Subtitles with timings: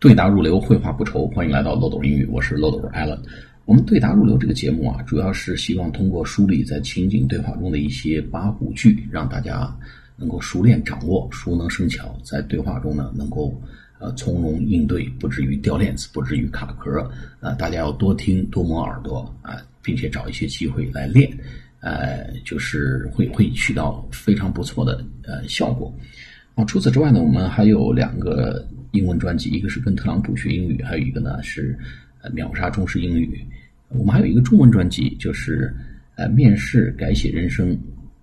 [0.00, 1.26] 对答如流，绘画不愁。
[1.26, 3.18] 欢迎来到漏斗英语，我是漏斗 Allen。
[3.66, 9.70] 我们对答如流这个节目啊，主要是希望通过梳理在情景对话中的一些八股句，让大家
[10.16, 13.54] 能够熟练掌握，熟能生巧，在对话中呢能够
[13.98, 17.06] 呃从容应对，不至于掉链子，不至于卡壳。
[17.40, 21.30] 呃，大家要多听，多磨耳朵啊，并且找一些机会来练，
[21.80, 25.94] 呃，就是会会起到非常不错的呃效果。
[26.64, 28.66] 除此之外呢，我们还有两个。
[28.92, 31.78] 英文专辑，一个是跟特朗普学英语，还有一个呢是
[32.22, 33.38] 呃秒杀中式英语。
[33.86, 35.72] 我们还有一个中文专辑，就是
[36.16, 37.78] 呃面试改写人生，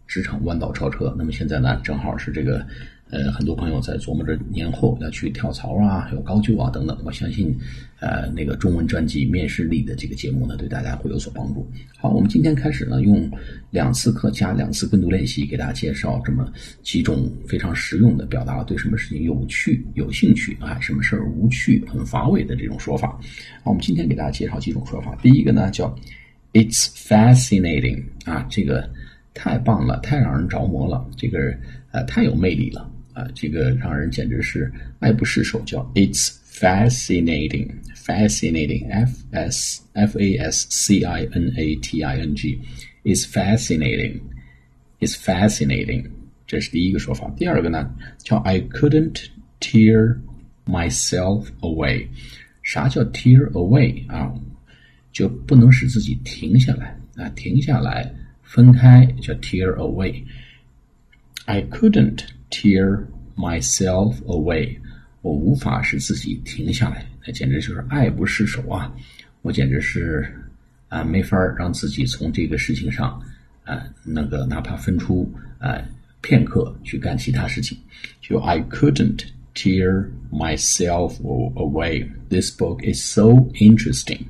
[0.07, 1.15] 职场弯道超车。
[1.17, 2.67] 那么现在呢，正好是这个。
[3.09, 6.97] 呃，很多朋友在琢磨着年后要去跳槽啊，还有高就啊等等。
[7.05, 7.57] 我相信，
[8.01, 11.65] 呃，那个中文专辑《面试力》的这个节目呢，对大家会有所帮助。
[11.97, 13.31] 好，我们今天开始呢，用
[13.69, 16.51] 两次课加两次跟读练习，给大家介绍这么
[16.83, 23.17] 几种非常实用的表达对什么事情有趣、有兴趣啊，什么事儿无趣、很乏味的这种说法。
[23.63, 25.15] 好，我们今天给大家介绍几种说法。
[25.21, 25.95] 第一个呢，叫
[26.51, 28.89] "It's fascinating" 啊，这个
[29.33, 31.39] 太棒了，太让人着魔了，这个
[31.91, 32.91] 呃太有魅力了。
[33.16, 42.34] 啊，这个让人简直是爱不释手，叫 It's fascinating, fascinating, F S F A S C I N A T I N
[42.34, 42.58] G,
[43.04, 44.20] is fascinating,
[45.00, 46.06] is fascinating。
[46.46, 47.28] 这是第一个说法。
[47.36, 49.26] 第二个呢，叫 I couldn't
[49.60, 50.18] tear
[50.66, 52.06] myself away。
[52.62, 54.32] 啥叫 tear away 啊？
[55.12, 63.04] 就不能使自己停下来啊，停下来，分开叫 tear away。I couldn't tear
[63.36, 64.76] myself away，
[65.22, 68.92] 我无法使自己停下来，那简直就是爱不释手啊！
[69.42, 70.32] 我简直是
[70.88, 73.20] 啊，没法让自己从这个事情上
[73.64, 75.82] 啊，那个哪怕分出啊
[76.20, 77.76] 片刻去干其他事情。
[78.20, 82.08] 就 I couldn't tear myself away.
[82.28, 84.20] This book is so interesting.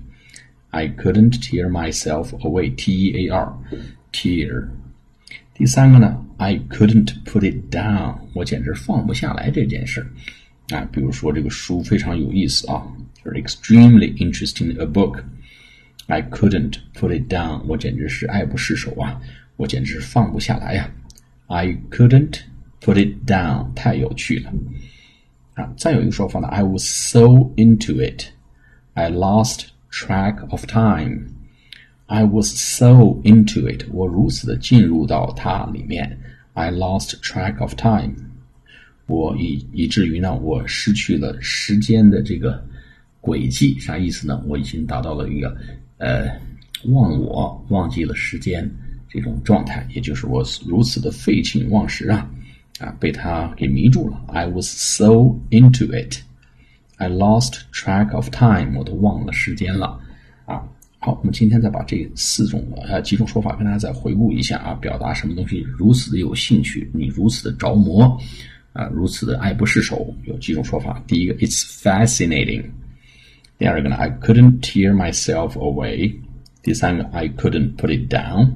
[0.71, 2.75] I couldn't tear myself away.
[2.75, 3.55] T E A R,
[4.13, 4.69] tear.
[5.57, 10.05] 第三个呢，I couldn't put it down，我简直放不下来这件事
[10.71, 10.81] 啊。
[10.91, 12.83] 比如说这个书非常有意思啊，
[13.23, 19.21] 就是 extremely interesting a book。I couldn't put it down，我简直是爱不释手啊，
[19.57, 20.91] 我简直是放不下来呀。
[21.47, 22.41] I couldn't
[22.81, 24.53] put it down，太有趣了
[25.55, 25.73] 啊。
[25.77, 27.21] 再有一个说法呢，I was so
[27.57, 31.27] into it，I lost track of time。
[32.08, 36.18] I was so into it，我如此的进入到它里面
[36.54, 38.14] ，I lost track of time，
[39.08, 42.66] 我以以至于呢，我失去了时间的这个
[43.20, 44.42] 轨迹，啥意思呢？
[44.48, 45.54] 我已经达到了一个
[45.98, 46.30] 呃
[46.86, 48.70] 忘我，忘记了时间
[49.10, 52.30] 这种状态，也就是我如此的废寝忘食啊
[52.80, 54.24] 啊，被它给迷住了。
[54.28, 60.00] I was so into it，I lost track of time，我都忘了时间了
[60.46, 60.64] 啊。
[61.08, 68.20] 好，我们今天再把这四种呃几种说法跟大家再回顾一下啊，表达什么东西如此的有兴趣，你如此的着魔
[68.74, 71.02] 啊，如此的爱不释手，有几种说法。
[71.08, 72.62] 第一个，It's fascinating；
[73.58, 76.14] 第二个呢，I couldn't tear myself away；
[76.62, 78.50] 第三个，I couldn't put it down；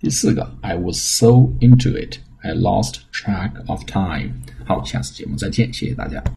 [0.00, 4.30] 第四个，I was so into it，I lost track of time。
[4.64, 6.24] 好，下次节目再见，谢谢大家。